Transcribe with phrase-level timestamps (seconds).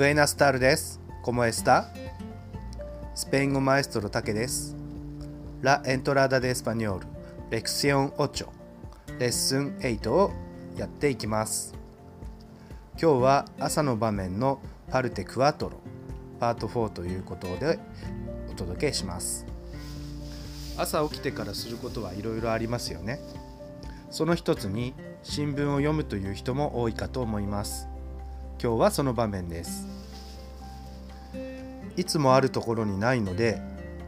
[0.00, 1.92] Buenas tardes, ¿cómo está?
[3.14, 4.74] スペイン語マエストロタケです。
[5.60, 7.00] La entrada de español,
[7.50, 8.46] lección 8,
[9.18, 10.32] レッスン8を
[10.78, 11.74] やっていきます。
[12.98, 15.80] 今日は朝の場面のパルテクワトロ、
[16.38, 17.78] パート4ということで
[18.50, 19.44] お届けします。
[20.78, 23.20] 朝起きてからすることはいろいろありますよね。
[24.10, 27.89] その一つに新聞を読むという人も多いかと思います。
[28.62, 29.88] 今日はその場面です。
[31.96, 33.58] いつもあるところにないので、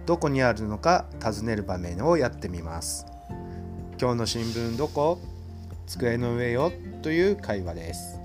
[0.04, 3.06] どこにあるのか尋ねる場面をやってみます。
[3.98, 5.18] 今日の新聞どこ？
[5.86, 6.70] 机の上よ
[7.00, 8.20] という会話です。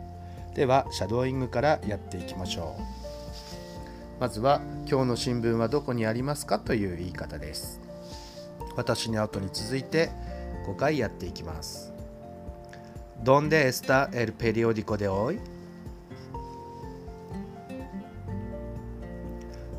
[0.54, 2.82] では、シャドーイングからやっていきましょう。
[4.20, 7.80] まずは、今日の新聞はどこにありますかという言い方です。
[8.76, 10.10] 私の後に続いて
[10.68, 11.94] 5回やっていきます。
[13.24, 15.40] ¿Dónde está el periódico de hoy?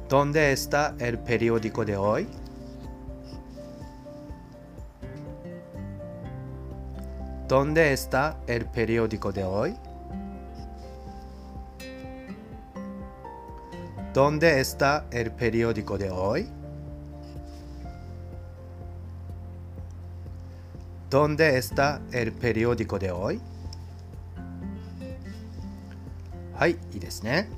[0.08, 2.26] ¿Dónde está el periódico de hoy?
[7.46, 9.76] ¿Dónde está el periódico de hoy?
[14.14, 16.48] ¿Dónde está el periódico de hoy?
[21.10, 23.40] ¿Dónde está el periódico de hoy?
[26.58, 27.48] はい、いいですね。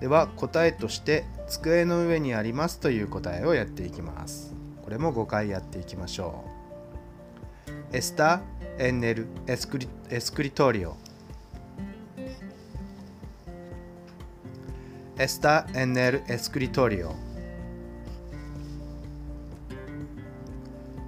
[0.00, 8.40] では答えとして机の上にありますという答えをやっていきますこれも5回やっていきましょうエスタ
[8.78, 10.96] エンネルエスクリエスクリトリオ
[15.18, 17.14] エスタエンネルエスクリトリオ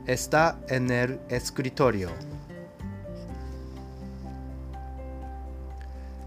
[0.07, 2.11] エスタエンネルエスクリトリオ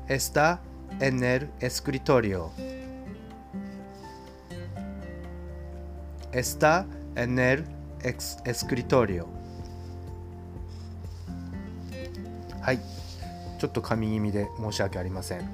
[0.07, 0.59] エスタ
[0.99, 2.51] エンネルエスクリトリオ
[6.31, 7.65] Está en el
[8.03, 9.25] escritorio
[12.61, 12.79] はい。
[13.59, 15.49] ちょっと噛み気味で申し訳ありません。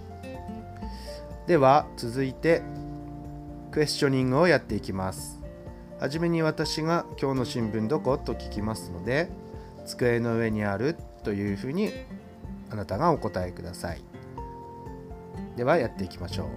[1.47, 2.61] では、続いて、
[3.71, 5.39] クエスチョニングをやっていきます。
[5.99, 9.29] はじめに私が今日の新聞どこと聞きますので、
[9.85, 11.91] 机の上にあるというふうに
[12.69, 14.01] あなたがお答えください。
[15.55, 16.47] ではやっていきましょう。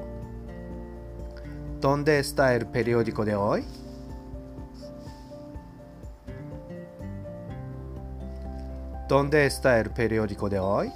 [1.81, 3.80] ¿Dónde está el periódico de hoy?
[9.11, 10.93] ¿Dónde está el periódico de hoy?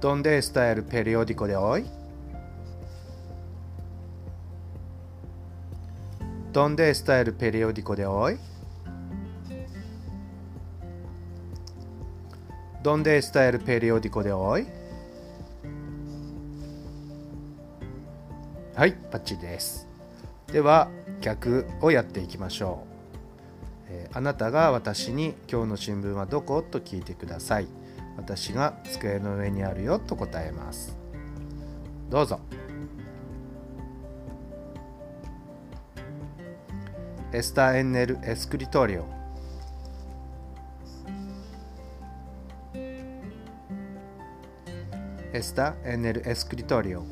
[0.00, 1.86] ¿Dónde está el periódico de hoy?
[6.52, 8.36] ¿Dónde está el periódico de hoy?
[12.82, 14.66] ¿Dónde está el periódico de hoy?
[18.74, 19.86] はい、バッチリです。
[20.48, 20.90] では、
[21.24, 23.88] 逆をやっていきましょう。
[23.88, 26.60] えーあなたが私に今日の新聞はどこ？
[26.60, 27.66] と聞いてください。
[28.18, 30.98] 私が机の上にあるよと答えます。
[32.10, 32.40] どうぞ。
[37.32, 39.04] Está en el escritorio.
[45.32, 47.02] Está en el escritorio.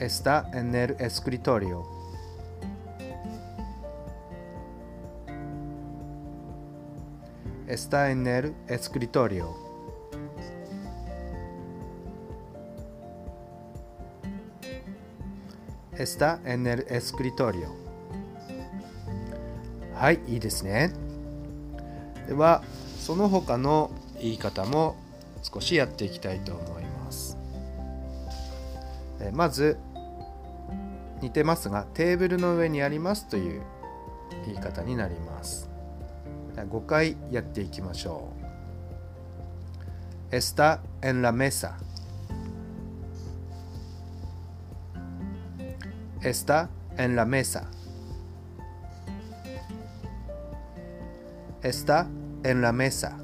[0.00, 1.84] Está en el escritorio.
[7.68, 9.54] Está en el escritorio.
[15.92, 17.68] Está en el escritorio.
[19.94, 20.94] はい、いいですね。
[22.26, 22.62] では、
[22.98, 24.96] その他の言い方も
[25.42, 27.36] 少しやっていきたいと思います。
[29.20, 29.76] えまず、
[31.22, 33.62] 似てますが、テーブルの上にありますという
[34.46, 35.70] 言い方になります。
[36.56, 38.40] 5回やっていきましょう。
[40.34, 41.76] Está en la mesa.
[46.20, 47.66] Está en la mesa.
[51.62, 52.06] Está
[52.44, 53.16] en la mesa.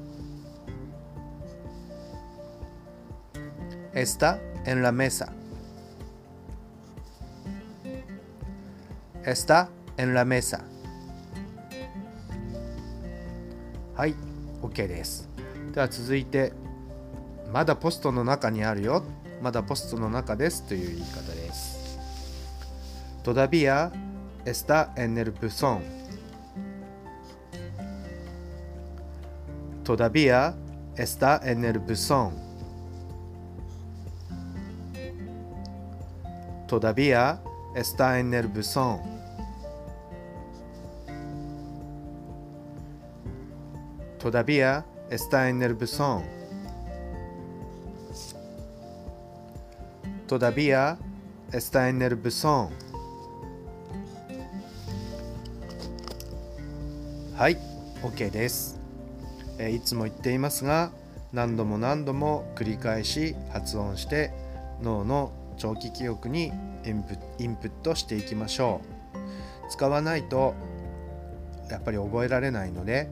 [3.93, 5.31] Está en la mesa.
[9.27, 10.63] Está en la mesa.
[13.93, 14.15] はい、
[14.61, 15.27] OK です。
[15.73, 16.53] では続いて、
[17.51, 19.03] まだポストの中にあるよ。
[19.41, 21.99] まだポストの中ですという言い方です。
[23.25, 23.91] Todavía
[24.45, 25.81] está en el buzón.
[29.83, 30.55] Todavía
[30.95, 32.31] está en el buzón.
[36.65, 37.41] Todavía
[37.75, 39.16] está en el buzón.
[44.19, 46.23] Todavía está en el buzón.
[50.27, 50.97] Todavía
[51.51, 52.69] está en el buzón.
[57.37, 57.57] はい、
[58.01, 58.79] OK です、
[59.59, 60.91] えーいつも言っていますが、
[61.31, 64.31] 何度も何度も繰り返し発音して
[64.81, 66.51] 脳の長期記憶に
[66.83, 68.81] インプインプットしていきましょ
[69.67, 69.69] う。
[69.69, 70.55] 使わないと
[71.69, 73.07] やっぱり覚えられないので、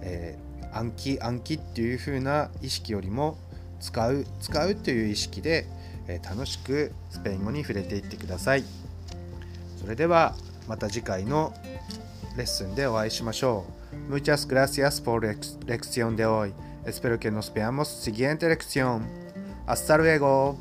[0.00, 0.45] えー
[0.76, 3.38] 暗記暗記っていう風な意識よりも
[3.80, 5.66] 使う使うという意識で、
[6.08, 8.64] えー楽しくスペイン語に触れていってください。
[9.80, 10.34] それでは
[10.68, 11.52] また次回の
[12.36, 13.76] レッスンでお会いしましょう。
[14.12, 15.34] Muchas gracias por la
[15.66, 16.52] lección de hoy.
[16.84, 19.02] Espero que nos veamos siguiente lección.
[19.66, 20.56] Hasta luego.